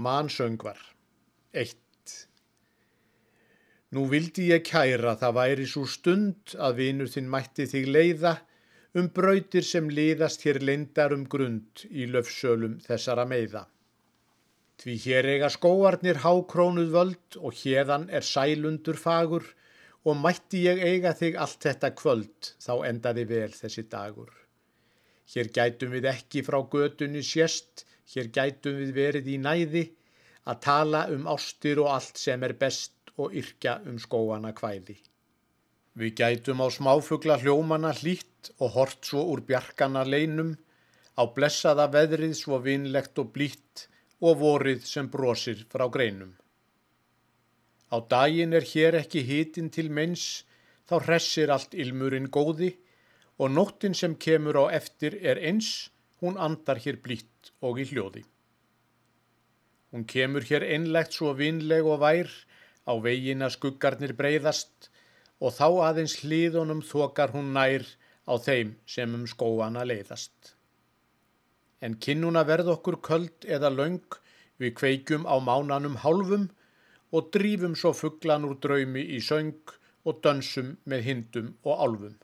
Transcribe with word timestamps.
Mansöngvar 0.00 0.78
1. 1.52 1.76
Nú 3.92 4.06
vildi 4.08 4.46
ég 4.48 4.62
kæra 4.64 5.12
það 5.20 5.34
væri 5.36 5.66
svo 5.68 5.82
stund 5.94 6.54
að 6.56 6.78
vinur 6.78 7.10
þinn 7.12 7.28
mætti 7.34 7.66
þig 7.68 7.90
leiða 7.96 8.32
um 8.96 9.10
brautir 9.18 9.66
sem 9.70 9.90
liðast 9.98 10.46
hér 10.46 10.60
lindar 10.64 11.12
um 11.12 11.26
grund 11.34 11.84
í 11.90 12.06
löfsölum 12.14 12.78
þessara 12.86 13.26
meiða. 13.28 13.66
Því 14.80 14.96
hér 15.04 15.28
eiga 15.34 15.52
skóarnir 15.52 16.22
hákrónuð 16.24 16.96
völd 16.96 17.38
og 17.42 17.60
hérðan 17.60 18.08
er 18.08 18.24
sælundur 18.24 18.96
fagur 18.96 19.44
og 20.08 20.16
mætti 20.22 20.64
ég 20.64 20.80
eiga 20.80 21.12
þig 21.20 21.36
allt 21.36 21.60
þetta 21.68 21.92
kvöld 22.00 22.54
þá 22.56 22.72
endaði 22.88 23.28
vel 23.36 23.52
þessi 23.52 23.84
dagur. 23.92 24.32
Hér 25.34 25.52
gætum 25.60 25.92
við 25.92 26.08
ekki 26.16 26.46
frá 26.48 26.62
götunni 26.72 27.20
sérst, 27.20 27.84
hér 28.14 28.30
gætum 28.34 28.80
við 28.80 28.94
verið 28.96 29.30
í 29.34 29.36
næði 29.38 29.84
að 30.50 30.60
tala 30.66 31.04
um 31.14 31.28
ástir 31.30 31.80
og 31.82 31.92
allt 31.94 32.18
sem 32.18 32.42
er 32.46 32.56
best 32.58 33.12
og 33.16 33.36
yrkja 33.36 33.78
um 33.86 33.98
skóana 34.02 34.52
kvæði. 34.56 34.96
Við 36.00 36.14
gætum 36.20 36.62
á 36.64 36.66
smáfugla 36.72 37.36
hljómana 37.42 37.92
hlýtt 38.00 38.52
og 38.58 38.74
hort 38.76 39.04
svo 39.04 39.24
úr 39.32 39.42
bjarkana 39.46 40.04
leinum, 40.06 40.54
á 41.20 41.22
blessaða 41.26 41.90
veðrið 41.92 42.36
svo 42.38 42.60
vinlegt 42.64 43.18
og 43.20 43.32
blítt 43.34 43.88
og 44.20 44.38
vorið 44.40 44.86
sem 44.86 45.08
brosir 45.10 45.66
frá 45.72 45.88
greinum. 45.92 46.32
Á 47.90 47.96
daginn 48.06 48.54
er 48.54 48.64
hér 48.72 49.00
ekki 49.00 49.24
hitin 49.26 49.70
til 49.74 49.90
meins, 49.90 50.44
þá 50.88 50.94
hressir 51.04 51.50
allt 51.50 51.74
ilmurinn 51.74 52.30
góði 52.30 52.70
og 53.40 53.50
nóttin 53.50 53.96
sem 53.96 54.14
kemur 54.14 54.56
á 54.62 54.64
eftir 54.78 55.16
er 55.20 55.40
eins, 55.42 55.90
hún 56.20 56.38
andar 56.38 56.80
hér 56.84 57.00
blítt 57.04 57.52
og 57.64 57.80
í 57.80 57.86
hljóði. 57.90 58.22
Hún 59.90 60.06
kemur 60.06 60.44
hér 60.46 60.66
einlegt 60.66 61.16
svo 61.16 61.32
vinleg 61.34 61.86
og 61.86 62.00
vær, 62.04 62.30
á 62.86 62.92
vegina 63.02 63.48
skuggarnir 63.50 64.14
breyðast 64.18 64.90
og 65.40 65.54
þá 65.56 65.66
aðeins 65.88 66.20
hlýðunum 66.22 66.84
þokar 66.86 67.34
hún 67.34 67.52
nær 67.56 67.86
á 68.28 68.34
þeim 68.38 68.76
sem 68.86 69.14
um 69.16 69.26
skóana 69.32 69.84
leiðast. 69.88 70.54
En 71.80 71.96
kinnuna 71.96 72.44
verð 72.44 72.74
okkur 72.76 73.00
köld 73.08 73.46
eða 73.48 73.72
laung 73.72 74.18
við 74.60 74.74
kveikjum 74.80 75.24
á 75.24 75.40
mánanum 75.40 75.96
hálfum 76.04 76.48
og 77.16 77.30
drífum 77.34 77.74
svo 77.74 77.94
fugglan 77.96 78.46
úr 78.48 78.58
draumi 78.62 79.02
í 79.16 79.20
söng 79.24 79.74
og 80.04 80.20
dönsum 80.24 80.76
með 80.84 81.06
hindum 81.08 81.54
og 81.64 81.80
álfum. 81.86 82.16